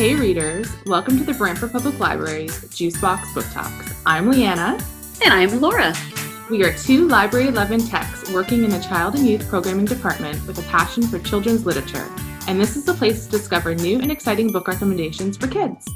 [0.00, 4.00] Hey readers, welcome to the Brantford Public Library's Juicebox Book Talks.
[4.06, 4.82] I'm Leanna.
[5.22, 5.92] And I'm Laura.
[6.48, 10.58] We are two Library 11 techs working in the Child and Youth Programming Department with
[10.58, 12.10] a passion for children's literature,
[12.48, 15.86] and this is the place to discover new and exciting book recommendations for kids.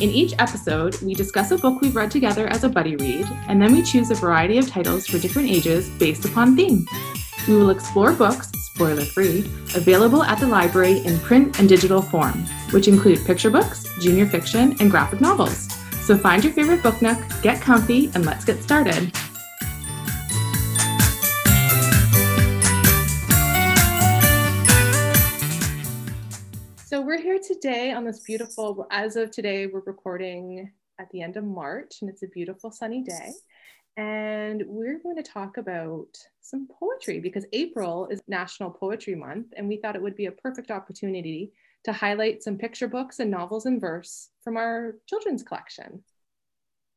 [0.00, 3.60] In each episode, we discuss a book we've read together as a buddy read, and
[3.60, 6.86] then we choose a variety of titles for different ages based upon theme.
[7.46, 9.38] We will explore books, spoiler free,
[9.76, 14.76] available at the library in print and digital form, which include picture books, junior fiction,
[14.80, 15.68] and graphic novels.
[16.02, 19.12] So find your favorite book nook, get comfy, and let's get started.
[26.84, 31.36] So we're here today on this beautiful, as of today, we're recording at the end
[31.36, 33.30] of March, and it's a beautiful sunny day.
[33.96, 39.68] And we're going to talk about some poetry because April is National Poetry Month, and
[39.68, 41.52] we thought it would be a perfect opportunity
[41.84, 46.02] to highlight some picture books and novels in verse from our children's collection.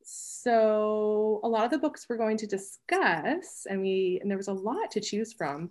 [0.04, 4.48] So, a lot of the books we're going to discuss, and we and there was
[4.48, 5.70] a lot to choose from,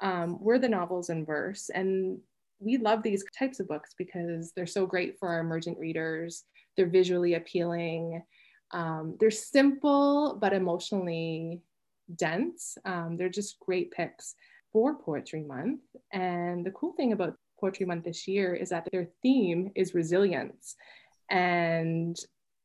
[0.00, 2.18] um, were the novels in verse, and
[2.60, 6.44] we love these types of books because they're so great for our emergent readers.
[6.76, 8.22] They're visually appealing
[8.72, 11.62] um, they're simple but emotionally
[12.14, 12.78] dense.
[12.84, 14.34] Um, they're just great picks
[14.72, 15.80] for Poetry Month.
[16.12, 20.76] And the cool thing about Poetry Month this year is that their theme is resilience
[21.30, 22.16] and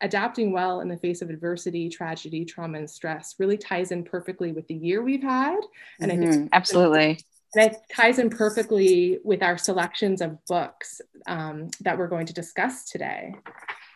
[0.02, 4.52] adapting well in the face of adversity, tragedy, trauma, and stress really ties in perfectly
[4.52, 5.59] with the year we've had.
[6.00, 6.24] And mm-hmm.
[6.24, 7.20] I think absolutely.
[7.56, 12.34] And it ties in perfectly with our selections of books um, that we're going to
[12.34, 13.36] discuss today.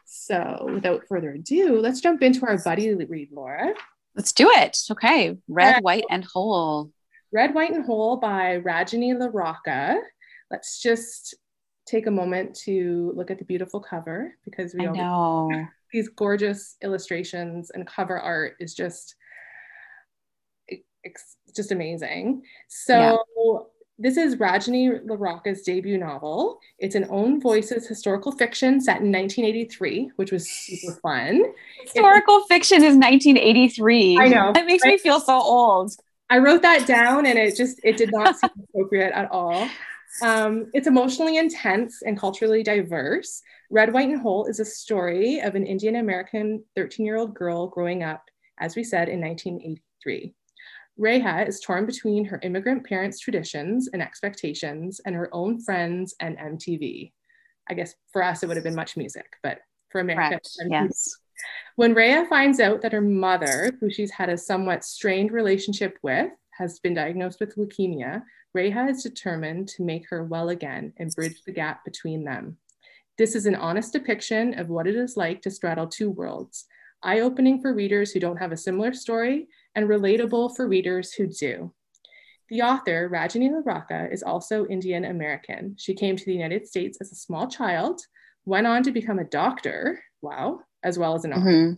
[0.09, 3.73] So without further ado, let's jump into our buddy read, Laura.
[4.15, 4.77] Let's do it.
[4.89, 5.37] Okay.
[5.49, 6.91] Red, White, and Whole.
[7.33, 9.97] Red, White, and Whole by Rajani LaRocca.
[10.49, 11.35] Let's just
[11.85, 16.77] take a moment to look at the beautiful cover because we I know these gorgeous
[16.81, 19.15] illustrations and cover art is just
[21.03, 22.43] it's just amazing.
[22.69, 23.57] So yeah.
[23.99, 26.59] This is Rajani LaRocca's debut novel.
[26.77, 31.43] It's an own voices historical fiction set in 1983, which was super fun.
[31.81, 34.19] Historical it's, fiction is 1983.
[34.19, 34.51] I know.
[34.53, 35.93] That makes me feel so old.
[36.29, 39.67] I wrote that down and it just it did not seem appropriate at all.
[40.21, 43.41] Um, it's emotionally intense and culturally diverse.
[43.71, 47.67] Red, White, and Whole is a story of an Indian American 13 year old girl
[47.67, 48.23] growing up,
[48.59, 50.35] as we said, in 1983.
[50.99, 56.37] Reha is torn between her immigrant parents' traditions and expectations and her own friends and
[56.37, 57.11] MTV.
[57.69, 59.59] I guess for us, it would have been MuchMusic, but
[59.89, 61.15] for America, yes.
[61.75, 66.31] When Reha finds out that her mother, who she's had a somewhat strained relationship with,
[66.57, 68.23] has been diagnosed with leukemia,
[68.55, 72.57] Reha is determined to make her well again and bridge the gap between them.
[73.17, 76.65] This is an honest depiction of what it is like to straddle two worlds,
[77.03, 81.27] eye opening for readers who don't have a similar story and relatable for readers who
[81.27, 81.73] do.
[82.49, 85.75] The author, Rajani LaRocca, is also Indian American.
[85.77, 88.01] She came to the United States as a small child,
[88.45, 91.73] went on to become a doctor, wow, as well as an author, mm-hmm.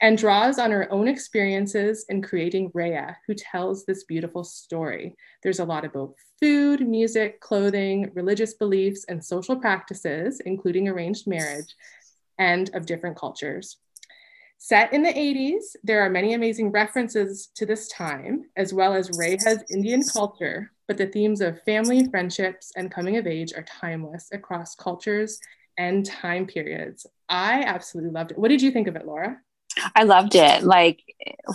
[0.00, 5.14] and draws on her own experiences in creating Reha, who tells this beautiful story.
[5.42, 11.74] There's a lot about food, music, clothing, religious beliefs, and social practices, including arranged marriage,
[12.38, 13.76] and of different cultures.
[14.66, 19.10] Set in the 80s, there are many amazing references to this time, as well as
[19.10, 24.30] Reha's Indian culture, but the themes of family, friendships, and coming of age are timeless
[24.32, 25.38] across cultures
[25.76, 27.06] and time periods.
[27.28, 28.38] I absolutely loved it.
[28.38, 29.36] What did you think of it, Laura?
[29.94, 30.62] I loved it.
[30.62, 31.00] Like,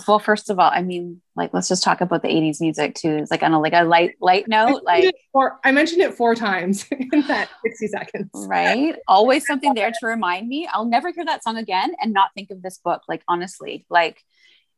[0.06, 3.16] well, first of all, I mean, like, let's just talk about the '80s music too.
[3.16, 4.82] It's like on a like a light light note.
[4.86, 8.30] I like, four, I mentioned it four times in that 60 seconds.
[8.34, 8.96] Right.
[9.06, 10.68] Always something there to remind me.
[10.72, 13.02] I'll never hear that song again and not think of this book.
[13.08, 14.22] Like, honestly, like,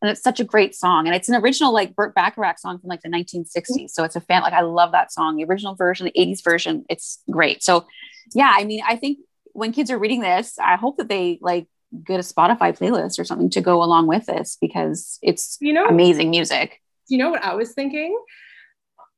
[0.00, 2.88] and it's such a great song, and it's an original like Burt Bacharach song from
[2.88, 3.90] like the 1960s.
[3.90, 4.42] So it's a fan.
[4.42, 5.36] Like, I love that song.
[5.36, 7.62] The original version, the '80s version, it's great.
[7.62, 7.86] So,
[8.34, 9.18] yeah, I mean, I think
[9.52, 11.66] when kids are reading this, I hope that they like
[12.04, 15.86] get a Spotify playlist or something to go along with this because it's you know
[15.86, 16.80] amazing music.
[17.08, 18.16] You know what I was thinking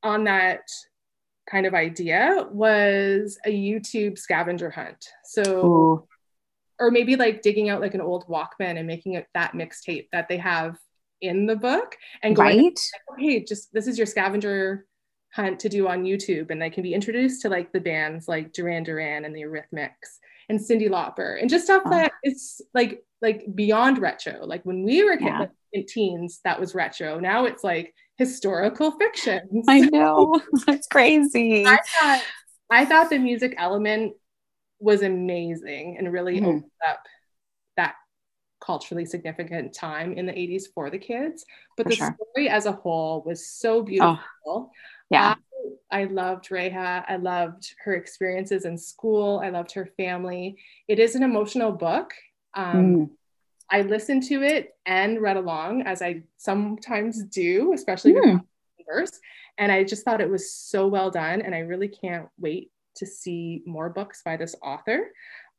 [0.03, 0.61] on that
[1.49, 5.05] kind of idea was a YouTube scavenger hunt.
[5.23, 6.07] So Ooh.
[6.79, 10.27] or maybe like digging out like an old Walkman and making it that mixtape that
[10.27, 10.77] they have
[11.21, 12.79] in the book and going right?
[13.09, 14.85] like, hey, just this is your scavenger
[15.33, 18.53] hunt to do on YouTube and they can be introduced to like the bands like
[18.53, 20.19] Duran Duran and the Eurythmics
[20.49, 21.89] and Cyndi Lauper and just stuff oh.
[21.89, 24.45] that is like like beyond retro.
[24.45, 25.47] Like when we were yeah.
[25.73, 27.19] in teens, that was retro.
[27.19, 29.63] Now it's like historical fiction.
[29.67, 30.39] I know.
[30.67, 31.65] That's crazy.
[31.65, 32.23] I thought
[32.69, 34.13] I thought the music element
[34.79, 36.47] was amazing and really mm.
[36.47, 36.99] opened up
[37.77, 37.95] that
[38.59, 41.45] culturally significant time in the 80s for the kids.
[41.77, 42.17] But for the sure.
[42.31, 44.19] story as a whole was so beautiful.
[44.45, 44.69] Oh,
[45.09, 45.35] yeah.
[45.91, 47.03] I, loved Reha.
[47.07, 49.41] I loved her experiences in school.
[49.43, 50.57] I loved her family.
[50.87, 52.13] It is an emotional book.
[52.53, 53.09] Um, mm.
[53.69, 58.33] I listened to it and read along as I sometimes do, especially mm.
[58.33, 59.19] with verse.
[59.57, 61.41] And I just thought it was so well done.
[61.41, 65.11] And I really can't wait to see more books by this author.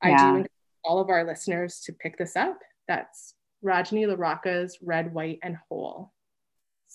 [0.04, 0.10] Yeah.
[0.12, 0.50] I do encourage
[0.84, 2.58] all of our listeners to pick this up.
[2.88, 3.34] That's
[3.64, 6.12] Rajani LaRocca's Red, White, and Whole.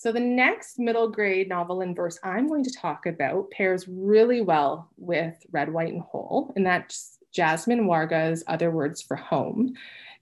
[0.02, 4.40] So the next middle grade novel in verse I'm going to talk about pairs really
[4.40, 9.74] well with Red, White, and Whole, and that's Jasmine Warga's Other Words for Home.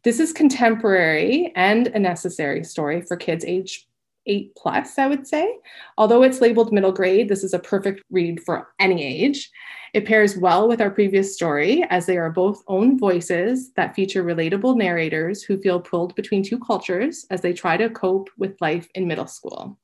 [0.03, 3.89] This is contemporary and a necessary story for kids age
[4.27, 5.57] eight plus, I would say.
[5.99, 9.51] Although it's labeled middle grade, this is a perfect read for any age.
[9.93, 14.23] It pairs well with our previous story, as they are both own voices that feature
[14.23, 18.89] relatable narrators who feel pulled between two cultures as they try to cope with life
[18.95, 19.79] in middle school.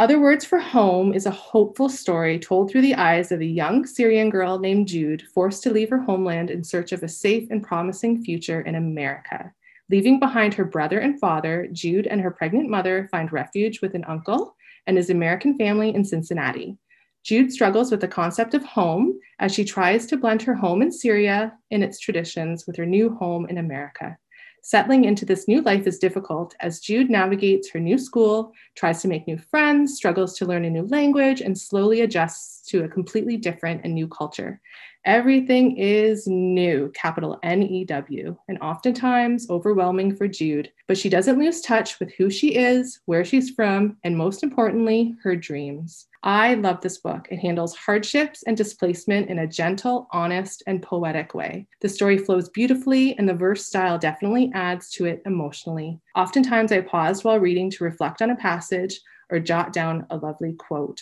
[0.00, 3.84] Other Words for Home is a hopeful story told through the eyes of a young
[3.84, 7.64] Syrian girl named Jude, forced to leave her homeland in search of a safe and
[7.64, 9.52] promising future in America.
[9.90, 14.04] Leaving behind her brother and father, Jude and her pregnant mother find refuge with an
[14.04, 14.54] uncle
[14.86, 16.76] and his American family in Cincinnati.
[17.24, 20.92] Jude struggles with the concept of home as she tries to blend her home in
[20.92, 24.16] Syria in its traditions with her new home in America.
[24.62, 29.08] Settling into this new life is difficult as Jude navigates her new school, tries to
[29.08, 33.36] make new friends, struggles to learn a new language, and slowly adjusts to a completely
[33.36, 34.60] different and new culture.
[35.04, 41.38] Everything is new, capital N E W, and oftentimes overwhelming for Jude, but she doesn't
[41.38, 46.08] lose touch with who she is, where she's from, and most importantly, her dreams.
[46.24, 47.28] I love this book.
[47.30, 51.68] It handles hardships and displacement in a gentle, honest, and poetic way.
[51.80, 56.00] The story flows beautifully, and the verse style definitely adds to it emotionally.
[56.16, 59.00] Oftentimes, I paused while reading to reflect on a passage
[59.30, 61.00] or jot down a lovely quote.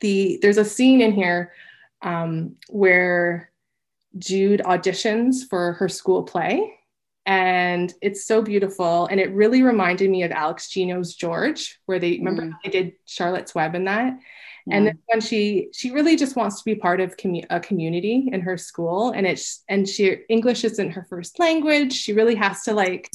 [0.00, 1.52] The, there's a scene in here
[2.04, 3.50] um, where
[4.16, 6.72] Jude auditions for her school play.
[7.26, 9.06] And it's so beautiful.
[9.06, 12.52] And it really reminded me of Alex Gino's George, where they remember mm.
[12.62, 14.18] they did Charlotte's Web in that.
[14.66, 14.76] Yeah.
[14.76, 18.28] And then when she she really just wants to be part of commu- a community
[18.30, 21.92] in her school, and it's and she English isn't her first language.
[21.92, 23.10] She really has to like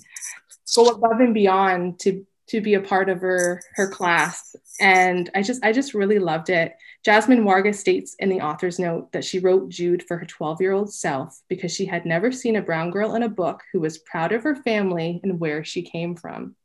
[0.76, 5.42] go above and beyond to to be a part of her her class and i
[5.42, 6.74] just i just really loved it
[7.04, 10.74] jasmine warga states in the author's note that she wrote jude for her 12 year
[10.74, 14.00] old self because she had never seen a brown girl in a book who was
[14.00, 16.56] proud of her family and where she came from.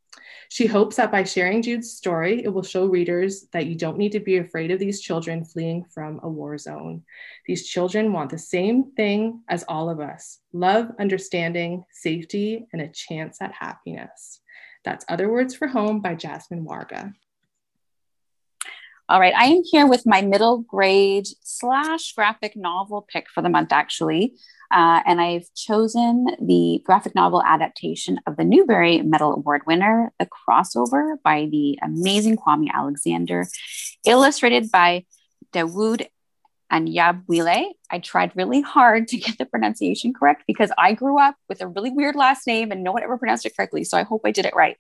[0.49, 4.13] She hopes that by sharing jude's story it will show readers that you don't need
[4.13, 7.03] to be afraid of these children fleeing from a war zone.
[7.47, 12.89] These children want the same thing as all of us love understanding safety and a
[12.89, 14.41] chance at happiness.
[14.85, 17.15] That's Other Words for Home by Jasmine Warga.
[19.07, 23.51] All right, I am here with my middle grade slash graphic novel pick for the
[23.51, 24.33] month, actually.
[24.71, 30.27] Uh, and I've chosen the graphic novel adaptation of the Newbery Medal Award winner, The
[30.27, 33.47] Crossover by the amazing Kwame Alexander,
[34.07, 35.05] illustrated by
[35.53, 36.07] Dawood
[36.73, 37.73] Anyabwile.
[37.91, 41.69] I tried really hard to get the pronunciation correct because I grew up with a
[41.69, 43.85] really weird last name and no one ever pronounced it correctly.
[43.85, 44.79] So I hope I did it right.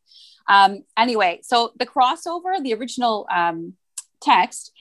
[0.48, 3.74] Um, anyway, so the crossover, the original um,
[4.20, 4.72] text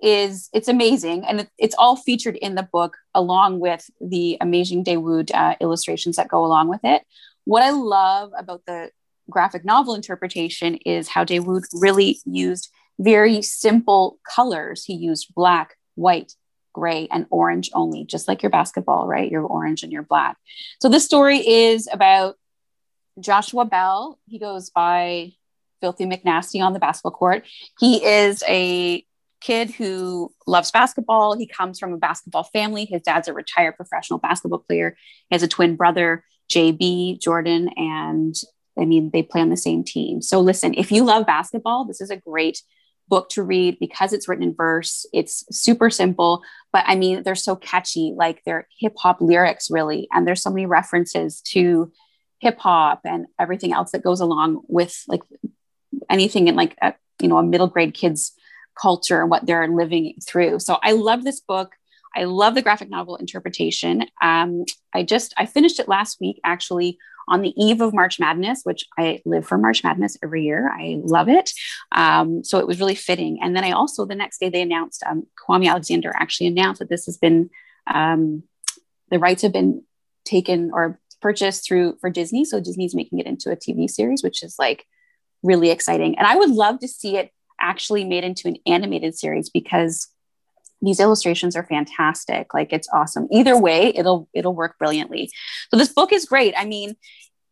[0.00, 5.34] is it's amazing and it's all featured in the book along with the amazing Dawood
[5.34, 7.02] uh, illustrations that go along with it.
[7.44, 8.90] What I love about the
[9.28, 14.84] graphic novel interpretation is how Dawood really used very simple colors.
[14.84, 16.34] He used black, white,
[16.72, 19.30] gray, and orange only, just like your basketball, right?
[19.30, 20.36] Your orange and your black.
[20.80, 22.36] So this story is about
[23.20, 24.18] Joshua Bell.
[24.26, 25.32] He goes by
[25.80, 27.44] Filthy McNasty on the basketball court.
[27.78, 29.04] He is a
[29.40, 31.36] kid who loves basketball.
[31.36, 32.84] He comes from a basketball family.
[32.84, 34.96] His dad's a retired professional basketball player.
[35.28, 38.34] He has a twin brother, JB, Jordan, and
[38.78, 40.22] I mean, they play on the same team.
[40.22, 42.62] So listen, if you love basketball, this is a great
[43.08, 45.06] book to read because it's written in verse.
[45.12, 46.42] It's super simple,
[46.72, 48.14] but I mean, they're so catchy.
[48.16, 50.08] Like they're hip hop lyrics, really.
[50.12, 51.90] And there's so many references to
[52.38, 55.22] hip hop and everything else that goes along with like
[56.10, 58.32] anything in like a, you know a middle grade kids
[58.80, 60.60] culture and what they're living through.
[60.60, 61.72] So I love this book.
[62.16, 64.04] I love the graphic novel interpretation.
[64.22, 66.98] Um, I just I finished it last week actually
[67.28, 70.70] on the eve of March Madness, which I live for March Madness every year.
[70.70, 71.50] I love it.
[71.92, 73.38] Um, so it was really fitting.
[73.42, 76.88] And then I also, the next day, they announced, um, Kwame Alexander actually announced that
[76.88, 77.50] this has been
[77.86, 78.44] um,
[79.10, 79.82] the rights have been
[80.24, 82.44] taken or purchased through for Disney.
[82.44, 84.86] So Disney's making it into a TV series, which is like
[85.42, 86.16] really exciting.
[86.18, 87.30] And I would love to see it
[87.60, 90.08] actually made into an animated series because
[90.80, 95.28] these illustrations are fantastic like it's awesome either way it'll it'll work brilliantly
[95.72, 96.94] so this book is great i mean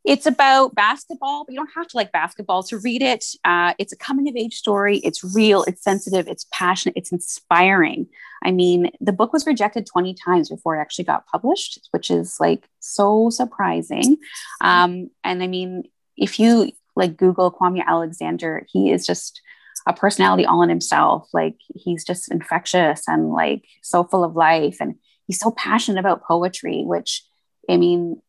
[0.06, 3.24] it's about basketball, but you don't have to like basketball to read it.
[3.44, 4.98] Uh, it's a coming of age story.
[4.98, 8.06] It's real, it's sensitive, it's passionate, it's inspiring.
[8.44, 12.38] I mean, the book was rejected 20 times before it actually got published, which is
[12.38, 14.18] like so surprising.
[14.60, 15.82] Um, and I mean,
[16.16, 19.40] if you like Google Kwame Alexander, he is just
[19.86, 21.28] a personality all in himself.
[21.32, 24.78] Like he's just infectious and like so full of life.
[24.80, 27.22] And he's so passionate about poetry, which
[27.68, 28.20] I mean,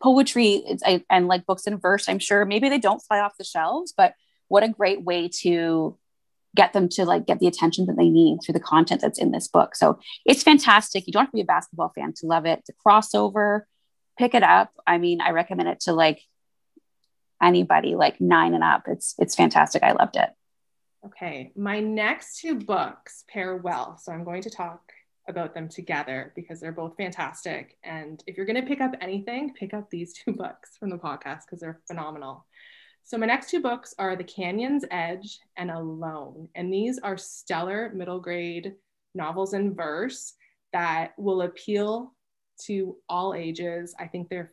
[0.00, 3.44] poetry I, and like books in verse i'm sure maybe they don't fly off the
[3.44, 4.14] shelves but
[4.48, 5.96] what a great way to
[6.54, 9.30] get them to like get the attention that they need through the content that's in
[9.30, 9.74] this book.
[9.74, 11.06] So it's fantastic.
[11.06, 12.62] You don't have to be a basketball fan to love it.
[12.68, 13.62] A crossover.
[14.18, 14.70] Pick it up.
[14.86, 16.20] I mean i recommend it to like
[17.42, 20.30] anybody like nine and up it's it's fantastic i loved it
[21.04, 24.92] okay my next two books pair well so i'm going to talk
[25.28, 27.78] about them together because they're both fantastic.
[27.84, 30.98] And if you're going to pick up anything, pick up these two books from the
[30.98, 32.46] podcast because they're phenomenal.
[33.04, 36.48] So, my next two books are The Canyon's Edge and Alone.
[36.54, 38.74] And these are stellar middle grade
[39.14, 40.34] novels in verse
[40.72, 42.14] that will appeal
[42.66, 43.94] to all ages.
[43.98, 44.52] I think they're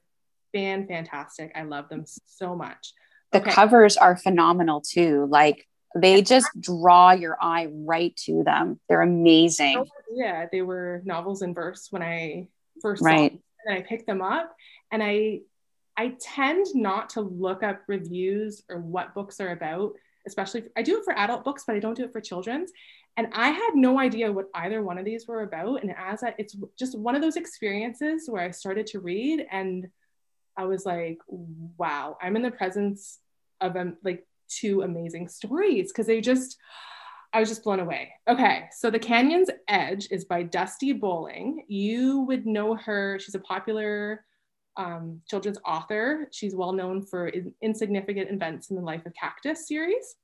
[0.53, 1.51] fan fantastic.
[1.55, 2.93] I love them so much.
[3.31, 3.51] The okay.
[3.51, 5.27] covers are phenomenal too.
[5.29, 8.79] Like they just draw your eye right to them.
[8.87, 9.77] They're amazing.
[9.77, 12.47] Oh, yeah, they were novels in verse when I
[12.81, 13.31] first right.
[13.31, 13.43] saw them.
[13.65, 14.55] And I picked them up
[14.91, 15.41] and I
[15.97, 19.93] I tend not to look up reviews or what books are about,
[20.25, 22.71] especially I do it for adult books, but I don't do it for children's.
[23.17, 25.81] And I had no idea what either one of these were about.
[25.81, 29.89] And as I, it's just one of those experiences where I started to read and
[30.59, 33.19] I was like, wow, I'm in the presence
[33.61, 36.57] of a, like two amazing stories because they just
[37.31, 38.11] I was just blown away.
[38.27, 41.63] Okay, so The Canyon's Edge is by Dusty Bowling.
[41.67, 43.19] You would know her.
[43.19, 44.25] She's a popular
[44.77, 46.27] um, children's author.
[46.31, 50.15] She's well known for in- Insignificant Events in the Life of Cactus series.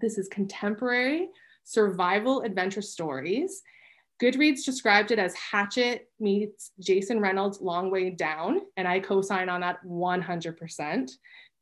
[0.00, 1.28] This is contemporary
[1.64, 3.62] survival adventure stories.
[4.20, 9.48] Goodreads described it as Hatchet meets Jason Reynolds' Long Way Down, and I co sign
[9.48, 11.10] on that 100%.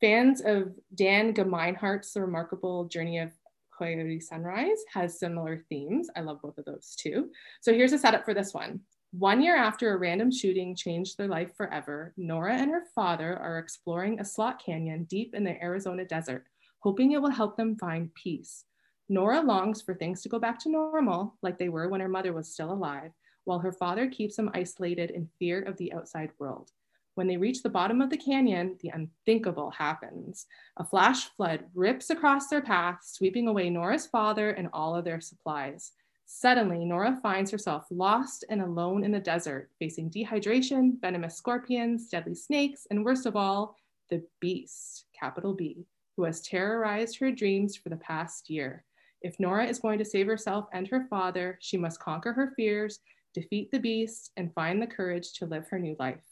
[0.01, 3.33] Fans of Dan Gemeinhart's The Remarkable Journey of
[3.77, 6.09] Coyote Sunrise has similar themes.
[6.17, 7.31] I love both of those too.
[7.61, 8.81] So here's a setup for this one.
[9.13, 13.59] One year after a random shooting changed their life forever, Nora and her father are
[13.59, 16.45] exploring a slot canyon deep in the Arizona desert,
[16.81, 18.65] hoping it will help them find peace.
[19.11, 22.33] Nora longs for things to go back to normal, like they were when her mother
[22.33, 23.11] was still alive,
[23.43, 26.71] while her father keeps them isolated in fear of the outside world.
[27.17, 30.47] When they reach the bottom of the canyon, the unthinkable happens.
[30.77, 35.21] A flash flood rips across their path, sweeping away Nora's father and all of their
[35.21, 35.91] supplies.
[36.27, 42.37] Suddenly, Nora finds herself lost and alone in the desert, facing dehydration, venomous scorpions, deadly
[42.37, 43.75] snakes, and worst of all,
[44.09, 45.85] the beast, capital B,
[46.17, 48.85] who has terrorized her dreams for the past year.
[49.23, 53.01] If Nora is going to save herself and her father, she must conquer her fears,
[53.35, 56.25] defeat the beast, and find the courage to live her new life.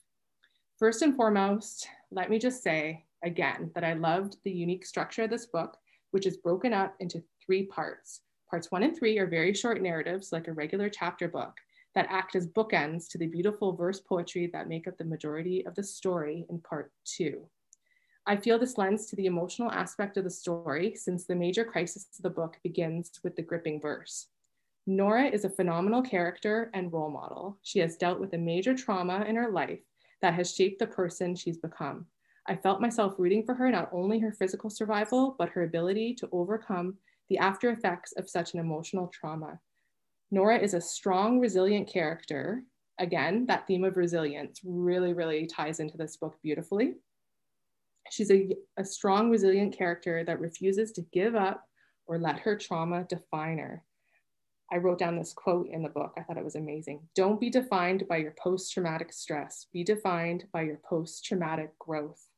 [0.79, 5.31] First and foremost, let me just say again that I loved the unique structure of
[5.31, 5.77] this book,
[6.13, 8.23] which is broken up into three parts.
[8.49, 11.55] Parts one and three are very short narratives, like a regular chapter book,
[11.95, 15.75] that act as bookends to the beautiful verse poetry that make up the majority of
[15.75, 17.47] the story in part two.
[18.29, 22.09] I feel this lends to the emotional aspect of the story since the major crisis
[22.19, 24.27] of the book begins with the gripping verse.
[24.87, 27.57] Nora is a phenomenal character and role model.
[27.63, 29.81] She has dealt with a major trauma in her life
[30.21, 32.05] that has shaped the person she's become.
[32.47, 36.29] I felt myself rooting for her, not only her physical survival, but her ability to
[36.31, 36.99] overcome
[37.31, 39.59] the after effects of such an emotional trauma.
[40.31, 42.63] Nora is a strong, resilient character.
[42.99, 46.97] Again, that theme of resilience really, really ties into this book beautifully.
[48.11, 51.65] She's a, a strong, resilient character that refuses to give up
[52.07, 53.85] or let her trauma define her.
[54.71, 56.13] I wrote down this quote in the book.
[56.19, 57.01] I thought it was amazing.
[57.15, 62.29] Don't be defined by your post traumatic stress, be defined by your post traumatic growth.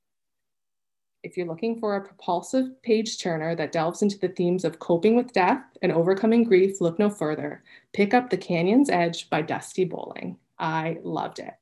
[1.22, 5.16] If you're looking for a propulsive page turner that delves into the themes of coping
[5.16, 7.62] with death and overcoming grief, look no further.
[7.92, 10.38] Pick up The Canyon's Edge by Dusty Bowling.
[10.58, 11.52] I loved it.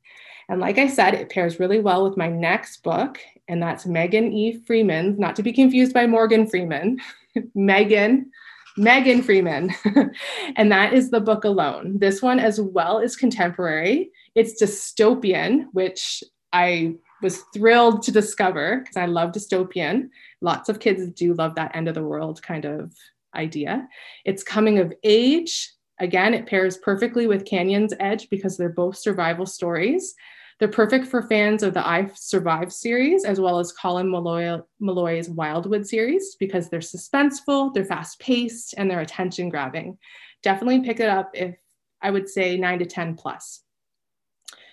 [0.49, 4.33] And like I said, it pairs really well with my next book, and that's Megan
[4.33, 4.59] E.
[4.67, 6.99] Freeman's, not to be confused by Morgan Freeman,
[7.55, 8.31] Megan
[8.79, 9.75] Megan Freeman.
[10.57, 11.99] and that is the book Alone.
[11.99, 14.11] This one, as well, is contemporary.
[14.35, 20.11] It's dystopian, which I was thrilled to discover because I love dystopian.
[20.41, 22.95] Lots of kids do love that end of the world kind of
[23.35, 23.89] idea.
[24.25, 25.73] It's coming of age.
[25.99, 30.15] Again, it pairs perfectly with Canyon's Edge because they're both survival stories.
[30.59, 35.31] They're perfect for fans of the I Survive series, as well as Colin Meloy, Meloy's
[35.31, 39.99] Wildwood series, because they're suspenseful, they're fast paced, and they're attention grabbing.
[40.43, 41.57] Definitely pick it up if
[42.03, 43.63] I would say nine to 10 plus.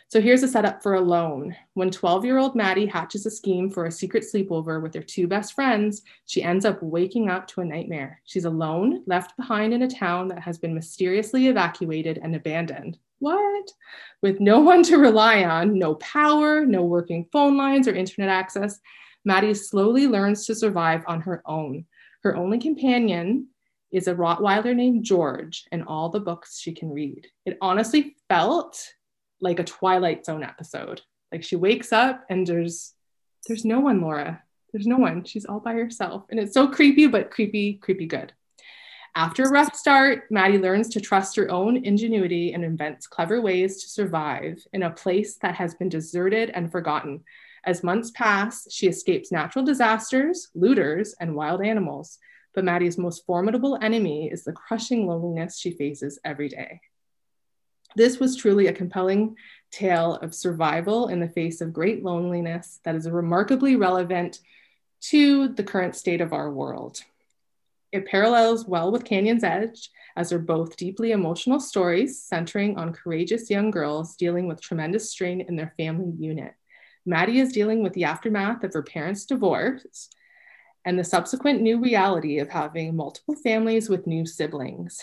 [0.08, 1.56] So here's a setup for Alone.
[1.74, 5.28] When 12 year old Maddie hatches a scheme for a secret sleepover with her two
[5.28, 8.22] best friends, she ends up waking up to a nightmare.
[8.24, 13.00] She's alone, left behind in a town that has been mysteriously evacuated and abandoned.
[13.18, 13.72] What?
[14.22, 18.80] With no one to rely on, no power, no working phone lines or internet access,
[19.26, 21.86] Maddie slowly learns to survive on her own.
[22.22, 23.48] Her only companion
[23.92, 27.28] is a Rottweiler named George and all the books she can read.
[27.46, 28.80] It honestly felt
[29.46, 31.02] like a Twilight Zone episode.
[31.32, 32.94] Like she wakes up and there's
[33.48, 34.42] there's no one, Laura.
[34.74, 35.24] There's no one.
[35.24, 36.26] She's all by herself.
[36.30, 38.34] And it's so creepy, but creepy, creepy good.
[39.16, 43.82] After a rough start, Maddie learns to trust her own ingenuity and invents clever ways
[43.82, 47.24] to survive in a place that has been deserted and forgotten.
[47.64, 52.18] As months pass, she escapes natural disasters, looters, and wild animals.
[52.54, 56.82] But Maddie's most formidable enemy is the crushing loneliness she faces every day.
[57.96, 59.38] This was truly a compelling
[59.72, 64.40] tale of survival in the face of great loneliness that is remarkably relevant
[65.02, 67.02] to the current state of our world.
[67.92, 73.50] It parallels well with Canyon's Edge, as they're both deeply emotional stories centering on courageous
[73.50, 76.54] young girls dealing with tremendous strain in their family unit.
[77.06, 80.10] Maddie is dealing with the aftermath of her parents' divorce
[80.86, 85.02] and the subsequent new reality of having multiple families with new siblings.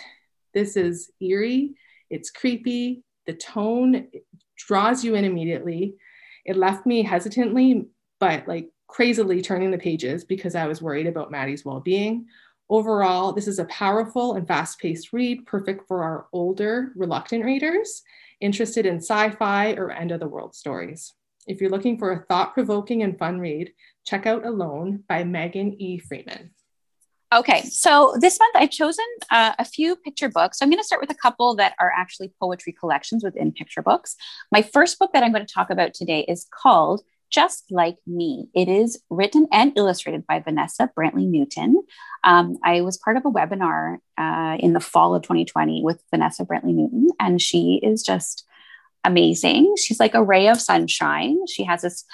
[0.53, 1.75] This is eerie
[2.13, 3.03] it's creepy.
[3.27, 4.09] The tone
[4.57, 5.95] draws you in immediately.
[6.45, 7.87] It left me hesitantly,
[8.21, 12.27] but like crazily turning the pages because I was worried about Maddie's well being.
[12.71, 18.03] Overall, this is a powerful and fast paced read, perfect for our older, reluctant readers
[18.43, 21.15] interested in sci fi or end of the world stories.
[21.47, 23.73] If you're looking for a thought provoking and fun read,
[24.05, 25.99] check out Alone by Megan E.
[25.99, 26.51] Freeman.
[27.33, 30.59] Okay, so this month I've chosen uh, a few picture books.
[30.59, 33.81] So I'm going to start with a couple that are actually poetry collections within picture
[33.81, 34.17] books.
[34.51, 38.49] My first book that I'm going to talk about today is called Just Like Me.
[38.55, 41.83] It is written and illustrated by Vanessa Brantley Newton.
[42.23, 46.45] Um, I was part of a webinar uh, in the fall of 2020 with Vanessa
[46.45, 48.45] Brantley Newton, and she is just
[49.05, 49.75] amazing.
[49.79, 51.47] She's like a ray of sunshine.
[51.47, 52.05] She has this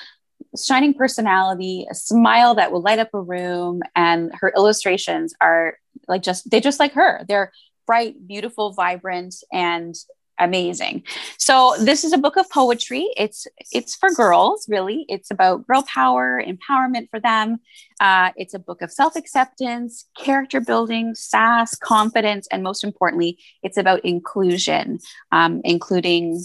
[0.56, 6.22] shining personality, a smile that will light up a room, and her illustrations are like
[6.22, 7.24] just they just like her.
[7.28, 7.52] They're
[7.86, 9.94] bright, beautiful, vibrant, and
[10.38, 11.02] amazing.
[11.36, 13.08] So this is a book of poetry.
[13.16, 15.04] It's it's for girls, really.
[15.08, 17.58] It's about girl power, empowerment for them.
[18.00, 23.76] Uh, it's a book of self acceptance, character building, sass, confidence, and most importantly, it's
[23.76, 24.98] about inclusion,
[25.32, 26.44] um, including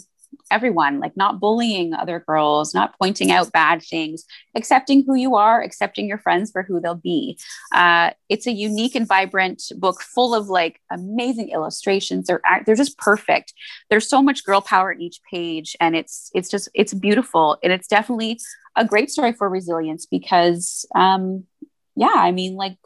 [0.51, 5.61] everyone, like not bullying other girls, not pointing out bad things, accepting who you are,
[5.61, 7.37] accepting your friends for who they'll be.
[7.73, 12.27] Uh, it's a unique and vibrant book full of like amazing illustrations.
[12.27, 13.53] They're they're just perfect.
[13.89, 17.73] There's so much girl power in each page, and it's it's just it's beautiful, and
[17.73, 18.39] it's definitely
[18.75, 21.45] a great story for resilience because, um,
[21.95, 22.77] yeah, I mean, like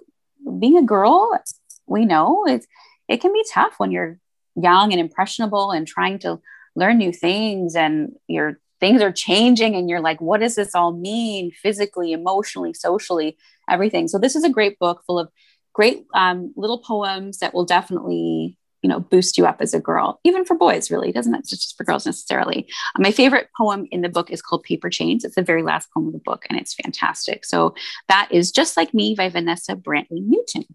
[0.59, 1.39] being a girl,
[1.85, 2.67] we know it's
[3.07, 4.19] it can be tough when you're
[4.55, 6.41] young and impressionable and trying to
[6.77, 10.93] learn new things and your things are changing and you're like what does this all
[10.93, 13.35] mean physically emotionally socially
[13.69, 14.07] everything.
[14.07, 15.29] So this is a great book full of
[15.73, 20.19] great um, little poems that will definitely you know boost you up as a girl
[20.23, 21.11] even for boys really.
[21.11, 22.67] Doesn't it just for girls necessarily.
[22.95, 25.25] Uh, my favorite poem in the book is called paper chains.
[25.25, 27.45] It's the very last poem of the book and it's fantastic.
[27.45, 27.75] So
[28.07, 30.65] that is just like me by vanessa brantley newton.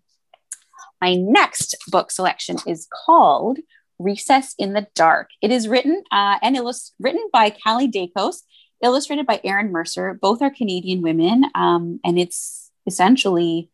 [1.01, 3.59] My next book selection is called
[4.03, 5.31] Recess in the Dark.
[5.41, 8.43] It is written uh, and illust- written by Kalli Dakos,
[8.83, 10.19] illustrated by Erin Mercer.
[10.21, 13.71] Both are Canadian women, um, and it's essentially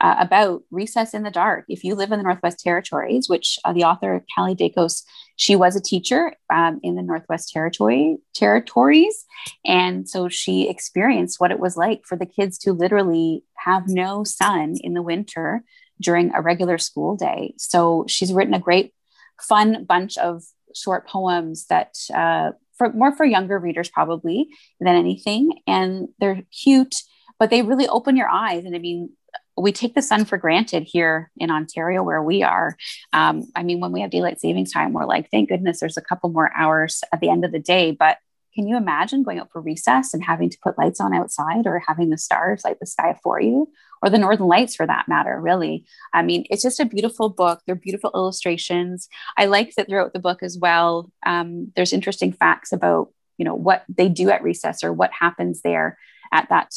[0.00, 1.64] uh, about recess in the dark.
[1.68, 5.02] If you live in the Northwest Territories, which uh, the author Kalli Dakos,
[5.36, 9.24] she was a teacher um, in the Northwest Territory territories,
[9.64, 14.24] and so she experienced what it was like for the kids to literally have no
[14.24, 15.64] sun in the winter
[16.00, 17.54] during a regular school day.
[17.56, 18.92] So she's written a great
[19.40, 20.42] fun bunch of
[20.74, 24.48] short poems that uh, for more for younger readers probably
[24.80, 26.94] than anything and they're cute
[27.38, 29.10] but they really open your eyes and i mean
[29.56, 32.76] we take the sun for granted here in Ontario where we are.
[33.12, 36.02] Um, I mean, when we have daylight savings time, we're like, thank goodness there's a
[36.02, 37.92] couple more hours at the end of the day.
[37.92, 38.18] But
[38.54, 41.82] can you imagine going out for recess and having to put lights on outside or
[41.86, 43.68] having the stars light the sky for you?
[44.02, 45.86] Or the northern lights for that matter really.
[46.12, 47.62] I mean it's just a beautiful book.
[47.66, 49.08] They're beautiful illustrations.
[49.38, 53.54] I like that throughout the book as well um, there's interesting facts about you know
[53.54, 55.98] what they do at recess or what happens there
[56.32, 56.72] at that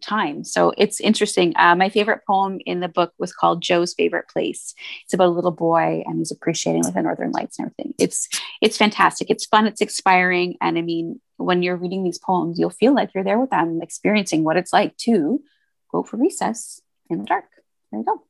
[0.00, 0.44] time.
[0.44, 1.52] So it's interesting.
[1.56, 4.74] Uh, my favorite poem in the book was called Joe's Favorite Place.
[5.04, 7.94] It's about a little boy and he's appreciating with the Northern Lights and everything.
[7.98, 8.28] It's
[8.60, 9.30] it's fantastic.
[9.30, 9.66] It's fun.
[9.66, 10.56] It's inspiring.
[10.60, 13.80] And I mean, when you're reading these poems, you'll feel like you're there with them,
[13.82, 15.42] experiencing what it's like to
[15.92, 17.44] go for recess in the dark.
[17.90, 18.22] There you go.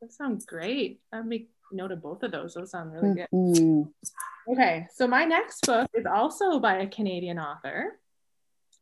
[0.00, 1.00] That sounds great.
[1.12, 2.54] I make note of both of those.
[2.54, 3.28] Those sound really good.
[3.32, 4.52] Mm-hmm.
[4.52, 7.98] Okay, so my next book is also by a Canadian author.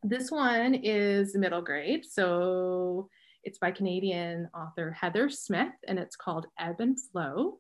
[0.09, 2.05] This one is middle grade.
[2.05, 3.09] So
[3.43, 7.59] it's by Canadian author Heather Smith and it's called Ebb and Flow.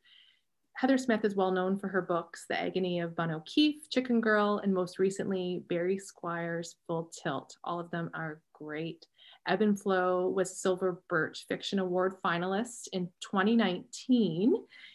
[0.76, 4.60] Heather Smith is well known for her books, The Agony of Bun O'Keefe, Chicken Girl,
[4.62, 7.52] and most recently, Barry Squires Full Tilt.
[7.64, 9.04] All of them are great.
[9.46, 14.54] Ebb and Flow was Silver Birch Fiction Award finalist in 2019.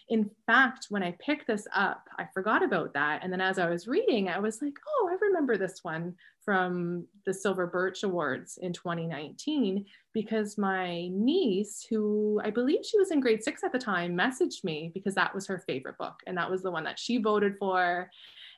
[0.09, 3.23] In fact, when I picked this up, I forgot about that.
[3.23, 7.05] And then as I was reading, I was like, oh, I remember this one from
[7.25, 13.21] the Silver Birch Awards in 2019 because my niece, who I believe she was in
[13.21, 16.15] grade six at the time, messaged me because that was her favorite book.
[16.27, 18.09] And that was the one that she voted for.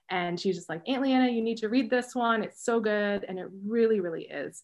[0.10, 2.44] And she's just like, Aunt Leanna, you need to read this one.
[2.44, 3.26] It's so good.
[3.28, 4.64] And it really, really is.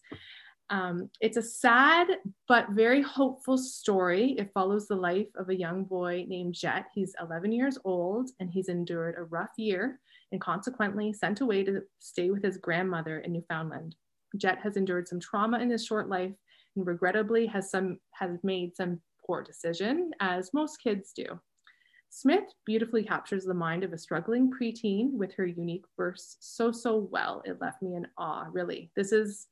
[0.70, 2.06] Um, it's a sad
[2.46, 4.36] but very hopeful story.
[4.38, 6.86] It follows the life of a young boy named Jet.
[6.94, 9.98] He's 11 years old and he's endured a rough year
[10.30, 13.96] and consequently sent away to stay with his grandmother in Newfoundland.
[14.36, 16.32] Jet has endured some trauma in his short life
[16.76, 21.24] and regrettably has some has made some poor decision, as most kids do.
[22.10, 27.08] Smith beautifully captures the mind of a struggling preteen with her unique verse so so
[27.10, 27.42] well.
[27.44, 28.46] It left me in awe.
[28.52, 29.48] Really, this is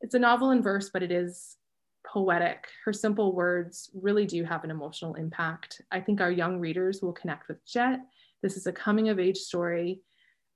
[0.00, 1.56] it's a novel in verse, but it is
[2.06, 2.68] poetic.
[2.84, 5.82] Her simple words really do have an emotional impact.
[5.90, 8.00] I think our young readers will connect with Jet.
[8.42, 10.02] This is a coming of age story,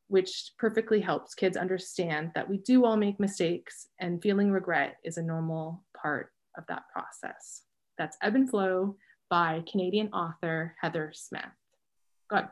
[0.09, 5.17] which perfectly helps kids understand that we do all make mistakes and feeling regret is
[5.17, 7.63] a normal part of that process.
[7.99, 8.97] That's Ebb and Flow
[9.29, 11.43] by Canadian author Heather Smith.
[12.29, 12.49] Go ahead.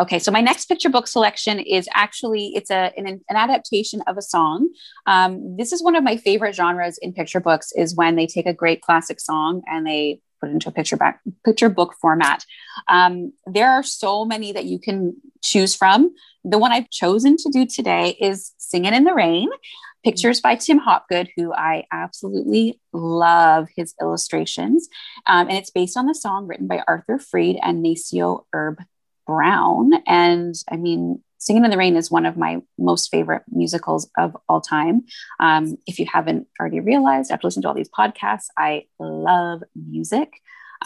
[0.00, 4.16] Okay, so my next picture book selection is actually it's a an, an adaptation of
[4.16, 4.70] a song.
[5.06, 8.46] Um, this is one of my favorite genres in picture books is when they take
[8.46, 12.44] a great classic song and they put it into a picture back picture book format.
[12.88, 16.14] Um, there are so many that you can choose from.
[16.42, 19.50] The one I've chosen to do today is "Singing in the Rain."
[20.04, 24.88] Pictures by Tim Hopgood, who I absolutely love his illustrations.
[25.26, 28.82] Um, and it's based on the song written by Arthur Freed and Nacio Herb
[29.32, 29.92] Brown.
[30.06, 34.36] And I mean, Singing in the Rain is one of my most favorite musicals of
[34.48, 35.02] all time.
[35.40, 40.28] Um, if you haven't already realized, after listening to all these podcasts, I love music.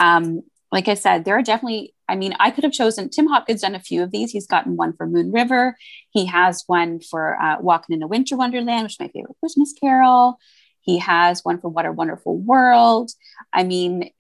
[0.01, 3.63] Um, like I said, there are definitely, I mean, I could have chosen, Tim Hopgood's
[3.63, 4.31] done a few of these.
[4.31, 5.77] He's gotten one for Moon River.
[6.11, 9.75] He has one for uh, Walking in a Winter Wonderland, which is my favorite Christmas
[9.79, 10.39] carol.
[10.81, 13.11] He has one for What a Wonderful World.
[13.53, 14.11] I mean,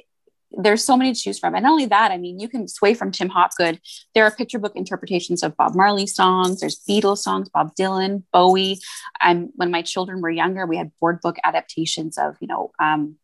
[0.57, 1.55] there's so many to choose from.
[1.55, 3.81] And not only that, I mean, you can sway from Tim Hopgood.
[4.15, 8.79] There are picture book interpretations of Bob Marley songs, there's Beatles songs, Bob Dylan, Bowie.
[9.21, 13.17] And when my children were younger, we had board book adaptations of, you know, um,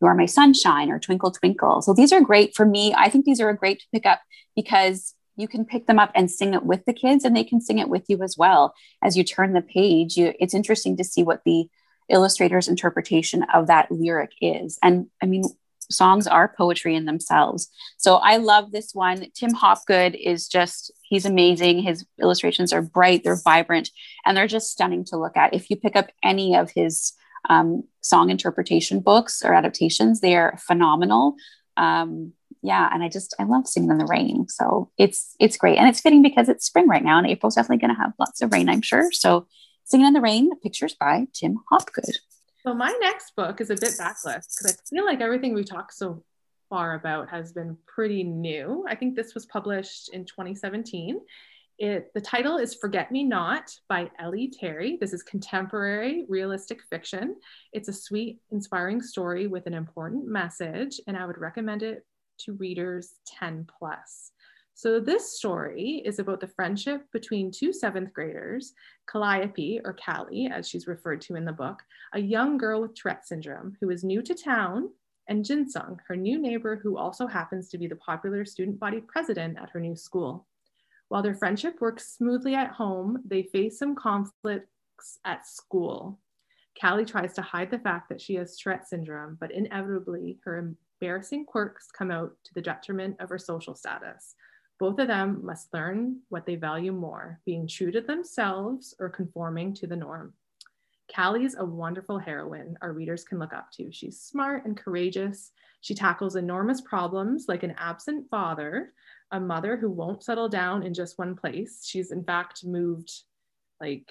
[0.00, 1.82] You Are My Sunshine or Twinkle Twinkle.
[1.82, 2.92] So these are great for me.
[2.96, 4.20] I think these are great to pick up
[4.56, 7.60] because you can pick them up and sing it with the kids and they can
[7.60, 8.74] sing it with you as well.
[9.02, 11.68] As you turn the page, you, it's interesting to see what the
[12.10, 14.78] illustrator's interpretation of that lyric is.
[14.82, 15.44] And I mean,
[15.90, 17.68] songs are poetry in themselves.
[17.96, 19.26] So I love this one.
[19.34, 21.82] Tim Hopgood is just, he's amazing.
[21.82, 23.90] His illustrations are bright, they're vibrant,
[24.24, 25.54] and they're just stunning to look at.
[25.54, 27.12] If you pick up any of his
[27.48, 31.34] um, song interpretation books or adaptations, they are phenomenal.
[31.76, 34.46] Um, yeah, and I just I love singing in the rain.
[34.48, 37.78] So it's it's great, and it's fitting because it's spring right now, and April's definitely
[37.78, 39.10] going to have lots of rain, I'm sure.
[39.12, 39.46] So,
[39.84, 42.18] singing in the rain, pictures by Tim Hopgood.
[42.66, 45.94] So my next book is a bit backlist because I feel like everything we talked
[45.94, 46.22] so
[46.68, 48.84] far about has been pretty new.
[48.88, 51.20] I think this was published in 2017.
[51.78, 54.98] It, the title is Forget Me Not by Ellie Terry.
[55.00, 57.36] This is contemporary realistic fiction.
[57.72, 62.04] It's a sweet, inspiring story with an important message, and I would recommend it
[62.40, 64.32] to readers 10 plus.
[64.74, 68.72] So this story is about the friendship between two seventh graders,
[69.06, 71.82] Calliope, or Callie, as she's referred to in the book,
[72.14, 74.90] a young girl with Tourette syndrome who is new to town
[75.28, 79.58] and Jinsung, her new neighbor who also happens to be the popular student body president
[79.60, 80.46] at her new school.
[81.08, 86.20] While their friendship works smoothly at home, they face some conflicts at school.
[86.80, 91.46] Callie tries to hide the fact that she has Tourette syndrome, but inevitably her embarrassing
[91.46, 94.34] quirks come out to the detriment of her social status.
[94.80, 99.74] Both of them must learn what they value more, being true to themselves or conforming
[99.74, 100.32] to the norm.
[101.14, 103.92] Callie's a wonderful heroine our readers can look up to.
[103.92, 105.52] She's smart and courageous.
[105.82, 108.94] She tackles enormous problems like an absent father,
[109.32, 111.84] a mother who won't settle down in just one place.
[111.84, 113.12] She's in fact moved
[113.82, 114.10] like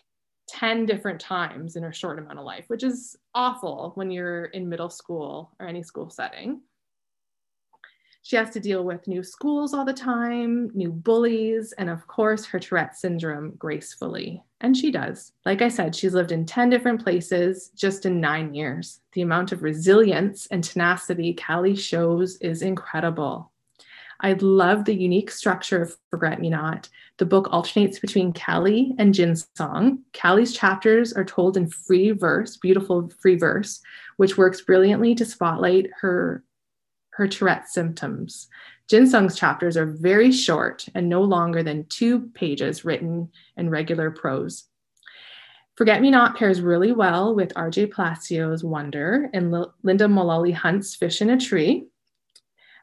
[0.50, 4.70] 10 different times in her short amount of life, which is awful when you're in
[4.70, 6.62] middle school or any school setting.
[8.22, 12.46] She has to deal with new schools all the time, new bullies, and of course,
[12.46, 14.44] her Tourette syndrome gracefully.
[14.62, 15.32] And she does.
[15.46, 19.00] Like I said, she's lived in 10 different places just in nine years.
[19.14, 23.52] The amount of resilience and tenacity Callie shows is incredible.
[24.22, 26.90] I love the unique structure of Forget Me Not.
[27.18, 30.00] The book alternates between Callie and Jin Song.
[30.14, 33.82] Callie's chapters are told in free verse, beautiful free verse,
[34.18, 36.44] which works brilliantly to spotlight her,
[37.20, 38.48] her Tourette symptoms.
[38.88, 44.10] Jin Sung's chapters are very short and no longer than two pages written in regular
[44.10, 44.64] prose.
[45.76, 50.96] Forget Me Not pairs really well with RJ Palacio's Wonder and L- Linda Mullally Hunt's
[50.96, 51.88] Fish in a Tree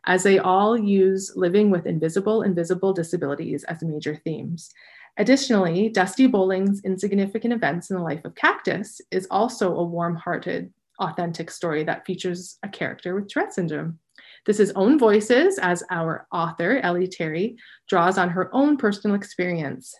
[0.04, 4.70] as they all use living with invisible and visible disabilities as major themes.
[5.16, 10.72] Additionally, Dusty Bowling's Insignificant Events in the Life of Cactus is also a warm hearted,
[11.00, 13.98] authentic story that features a character with Tourette syndrome.
[14.46, 17.56] This is own voices as our author, Ellie Terry,
[17.88, 19.94] draws on her own personal experience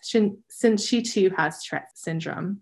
[0.49, 2.61] since she too has Tourette syndrome.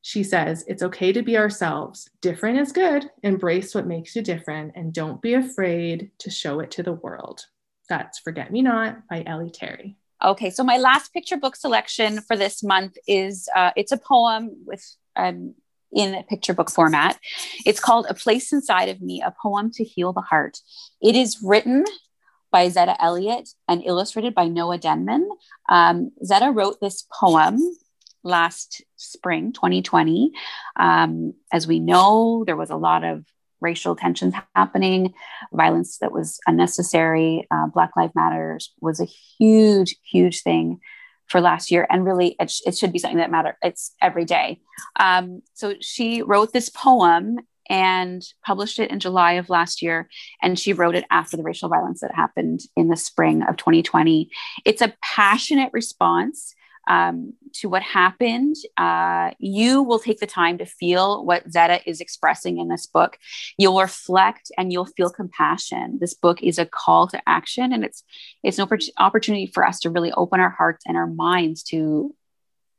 [0.00, 2.08] She says, It's okay to be ourselves.
[2.22, 3.10] Different is good.
[3.22, 7.44] Embrace what makes you different and don't be afraid to show it to the world.
[7.90, 9.96] That's Forget Me Not by Ellie Terry.
[10.24, 14.56] Okay, so my last picture book selection for this month is uh, it's a poem
[14.64, 15.54] with um,
[15.92, 17.18] in picture book format.
[17.64, 20.58] It's called A Place Inside of Me, a poem to heal the heart.
[21.00, 21.84] It is written
[22.50, 25.28] by Zetta Elliott and illustrated by Noa Denmon.
[25.68, 27.58] Um, Zetta wrote this poem
[28.24, 30.32] last spring, 2020.
[30.76, 33.24] Um, as we know, there was a lot of
[33.60, 35.14] racial tensions happening,
[35.52, 37.46] violence that was unnecessary.
[37.50, 40.80] Uh, Black Lives Matters was a huge, huge thing
[41.28, 43.54] for last year, and really, it, sh- it should be something that matters.
[43.62, 44.60] It's every day.
[44.98, 47.38] Um, so she wrote this poem
[47.68, 50.08] and published it in July of last year.
[50.42, 54.30] And she wrote it after the racial violence that happened in the spring of 2020.
[54.64, 56.54] It's a passionate response
[56.88, 62.00] um, to what happened, uh, you will take the time to feel what Zetta is
[62.00, 63.18] expressing in this book.
[63.58, 65.98] You'll reflect and you'll feel compassion.
[66.00, 68.02] This book is a call to action, and it's
[68.42, 72.14] it's an opportunity for us to really open our hearts and our minds to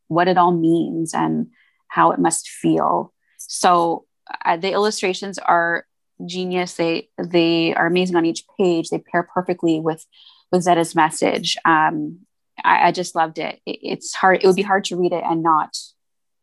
[0.07, 1.47] what it all means and
[1.87, 3.13] how it must feel.
[3.37, 4.05] So
[4.43, 5.85] uh, the illustrations are
[6.25, 6.73] genius.
[6.73, 8.89] They they are amazing on each page.
[8.89, 10.05] They pair perfectly with
[10.51, 11.57] with Zetta's message.
[11.63, 12.25] Um,
[12.63, 13.59] I, I just loved it.
[13.65, 13.79] it.
[13.81, 14.43] It's hard.
[14.43, 15.77] It would be hard to read it and not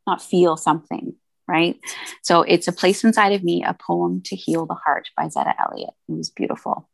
[0.06, 1.14] not feel something,
[1.48, 1.78] right?
[2.22, 5.54] So it's a place inside of me, a poem to heal the heart by Zetta
[5.58, 5.94] Elliott.
[6.08, 6.88] It was beautiful.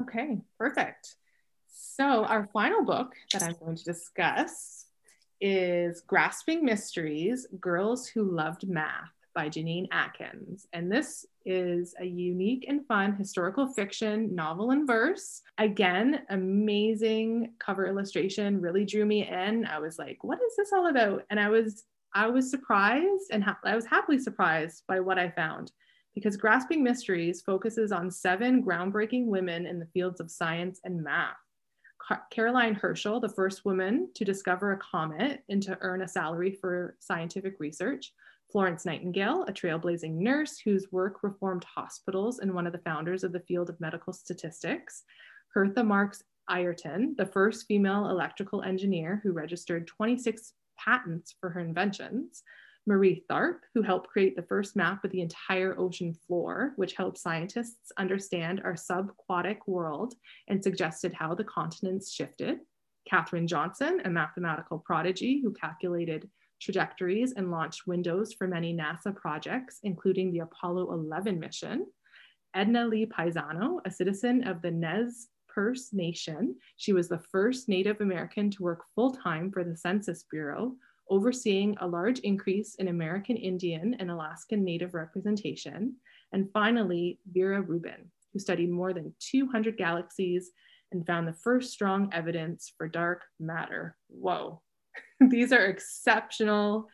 [0.00, 1.16] Okay, perfect.
[1.68, 4.86] So our final book that I'm going to discuss
[5.40, 10.66] is Grasping Mysteries: Girls Who Loved Math by Jeannine Atkins.
[10.72, 15.42] And this is a unique and fun historical fiction novel in verse.
[15.58, 19.66] Again, amazing cover illustration really drew me in.
[19.66, 21.24] I was like, what is this all about?
[21.30, 25.30] And I was I was surprised and ha- I was happily surprised by what I
[25.30, 25.70] found
[26.14, 31.36] because Grasping Mysteries focuses on seven groundbreaking women in the fields of science and math.
[32.32, 36.96] Caroline Herschel, the first woman to discover a comet and to earn a salary for
[36.98, 38.12] scientific research,
[38.50, 43.32] Florence Nightingale, a trailblazing nurse whose work reformed hospitals and one of the founders of
[43.32, 45.04] the field of medical statistics.
[45.54, 52.42] Hertha Marks Ayrton, the first female electrical engineer who registered 26 patents for her inventions.
[52.86, 57.18] Marie Tharp, who helped create the first map of the entire ocean floor, which helped
[57.18, 60.14] scientists understand our subaquatic world
[60.48, 62.58] and suggested how the continents shifted.
[63.08, 66.28] Katherine Johnson, a mathematical prodigy who calculated
[66.60, 71.86] trajectories and launched windows for many NASA projects, including the Apollo 11 mission.
[72.54, 78.00] Edna Lee Paisano, a citizen of the Nez Perce Nation, she was the first Native
[78.00, 80.74] American to work full time for the Census Bureau,
[81.08, 85.96] overseeing a large increase in American Indian and Alaskan Native representation.
[86.32, 90.50] And finally, Vera Rubin, who studied more than 200 galaxies
[90.92, 93.96] and found the first strong evidence for dark matter.
[94.08, 94.62] Whoa,
[95.28, 96.88] these are exceptional,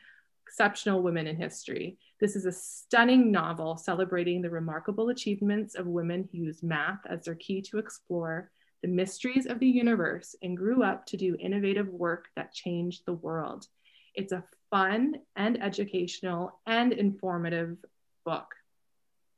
[0.47, 1.99] exceptional women in history.
[2.21, 7.25] This is a stunning novel celebrating the remarkable achievements of women who use math as
[7.25, 8.51] their key to explore
[8.83, 13.12] the mysteries of the universe and grew up to do innovative work that changed the
[13.12, 13.67] world.
[14.15, 17.77] It's a fun and educational and informative
[18.25, 18.55] book.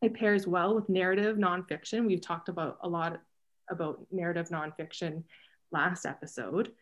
[0.01, 2.07] It pairs well with narrative nonfiction.
[2.07, 3.21] We've talked about a lot
[3.71, 5.25] about narrative nonfiction
[5.73, 6.73] last episode,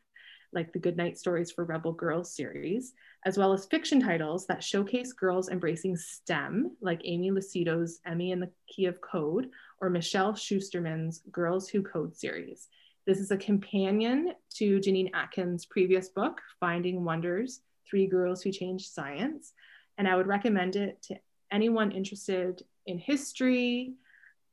[0.52, 5.12] like the Goodnight Stories for Rebel Girls series, as well as fiction titles that showcase
[5.12, 11.22] girls embracing STEM, like Aimee Lucido's Emmy and the Key of Code, or Michelle Schusterman's
[11.30, 12.68] Girls Who Code series.
[13.06, 18.92] This is a companion to Jeannine Atkins' previous book, Finding Wonders Three Girls Who Changed
[18.92, 19.52] Science.
[19.98, 21.16] And I would recommend it to
[21.52, 23.94] anyone interested in history,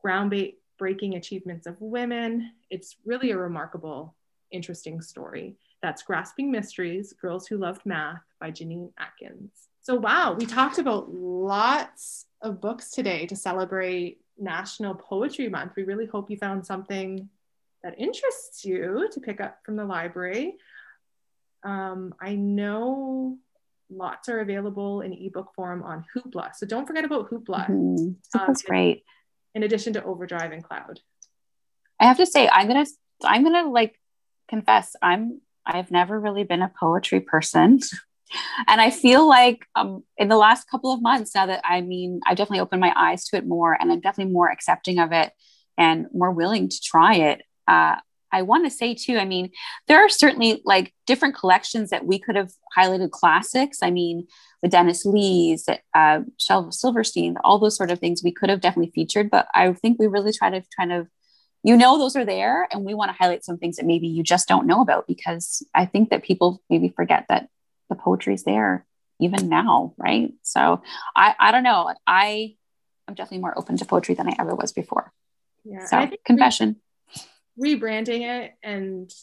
[0.06, 2.52] groundbreaking achievements of women.
[2.70, 4.16] It's really a remarkable,
[4.52, 5.56] interesting story.
[5.84, 9.52] That's Grasping Mysteries Girls Who Loved Math by Jeannine Atkins.
[9.82, 15.74] So, wow, we talked about lots of books today to celebrate National Poetry Month.
[15.76, 17.28] We really hope you found something
[17.84, 20.56] that interests you to pick up from the library.
[21.64, 23.38] Um, I know
[23.90, 26.56] lots are available in ebook form on Hoopla.
[26.56, 27.68] So don't forget about Hoopla.
[27.68, 28.12] Mm-hmm.
[28.34, 29.04] That's um, great.
[29.54, 31.02] In addition to Overdrive and Cloud.
[32.00, 32.86] I have to say, I'm gonna
[33.26, 34.00] I'm gonna like
[34.48, 37.80] confess, I'm I've never really been a poetry person.
[38.68, 42.22] and I feel like um, in the last couple of months, now that I mean,
[42.26, 45.32] I've definitely opened my eyes to it more, and I'm definitely more accepting of it
[45.78, 47.42] and more willing to try it.
[47.68, 47.96] Uh,
[48.34, 49.52] I want to say too, I mean,
[49.88, 53.78] there are certainly like different collections that we could have highlighted classics.
[53.84, 54.28] I mean,
[54.64, 58.92] the Dennis Lees, uh, Shel Silverstein, all those sort of things we could have definitely
[58.96, 59.30] featured.
[59.30, 61.08] But I think we really try to kind of,
[61.64, 64.24] you know, those are there, and we want to highlight some things that maybe you
[64.24, 67.48] just don't know about because I think that people maybe forget that
[67.90, 68.86] the poetry is there
[69.20, 70.34] even now, right?
[70.42, 70.82] So
[71.16, 71.94] I, I don't know.
[72.06, 72.56] I,
[73.08, 75.14] I'm definitely more open to poetry than I ever was before.
[75.64, 75.86] Yeah.
[75.86, 76.82] So confession
[77.60, 79.14] rebranding it and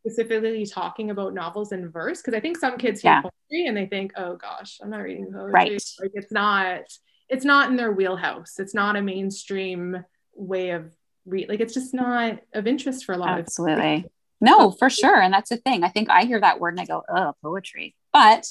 [0.00, 3.22] specifically talking about novels in verse because I think some kids hear yeah.
[3.22, 5.52] poetry and they think, oh gosh, I'm not reading poetry.
[5.52, 5.82] Right.
[6.00, 6.82] Like it's not
[7.28, 8.58] it's not in their wheelhouse.
[8.58, 10.04] It's not a mainstream
[10.34, 10.92] way of
[11.24, 13.74] read like it's just not of interest for a lot Absolutely.
[13.74, 14.10] of Absolutely.
[14.40, 15.20] No, for sure.
[15.20, 15.84] And that's the thing.
[15.84, 17.94] I think I hear that word and I go, oh, poetry.
[18.12, 18.48] But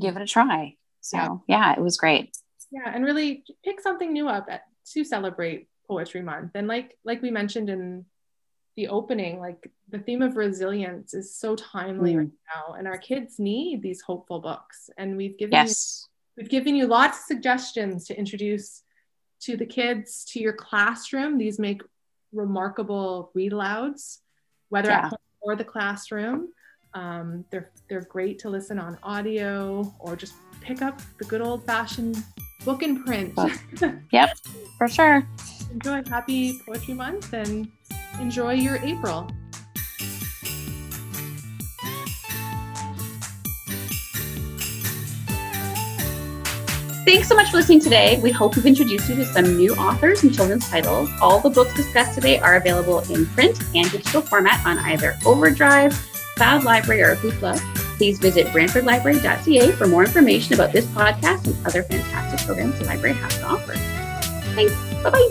[0.00, 0.76] give it a try.
[1.02, 2.34] So yeah, yeah it was great.
[2.70, 6.52] Yeah, and really pick something new up at, to celebrate Poetry Month.
[6.54, 8.06] And like like we mentioned in
[8.76, 12.18] the opening like the theme of resilience is so timely mm.
[12.18, 16.08] right now and our kids need these hopeful books and we've given yes.
[16.36, 18.82] you, we've given you lots of suggestions to introduce
[19.44, 21.38] to the kids to your classroom.
[21.38, 21.82] These make
[22.32, 24.18] remarkable read alouds
[24.68, 24.98] whether yeah.
[24.98, 26.48] at home or the classroom.
[26.94, 31.64] Um, they're they're great to listen on audio or just pick up the good old
[31.64, 32.22] fashioned
[32.64, 33.38] book and print.
[34.12, 34.30] Yep
[34.78, 35.26] for sure.
[35.72, 37.70] Enjoy happy poetry month and
[38.20, 39.28] enjoy your April.
[47.04, 48.18] Thanks so much for listening today.
[48.22, 51.10] We hope we've introduced you to some new authors and children's titles.
[51.20, 55.92] All the books discussed today are available in print and digital format on either Overdrive,
[56.36, 57.58] Cloud Library, or Hoopla.
[57.98, 63.14] Please visit brantfordlibrary.ca for more information about this podcast and other fantastic programs the library
[63.16, 63.74] has to offer.
[64.54, 64.74] Thanks.
[65.02, 65.30] Bye bye.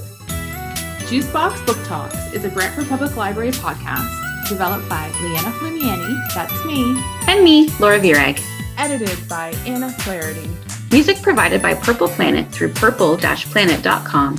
[1.07, 7.01] Juicebox Book Talks is a Brantford Public Library podcast developed by Leanna Flamiani, that's me,
[7.27, 8.39] and me, Laura Virag.
[8.77, 10.49] Edited by Anna Flaherty.
[10.93, 14.37] Music provided by Purple Planet through purple-planet.com.